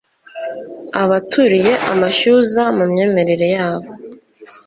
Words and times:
Abaturiye 1.01 1.73
amashyuza 1.91 2.63
mu 2.77 2.83
myemerere 2.91 3.47
yabo, 3.55 3.89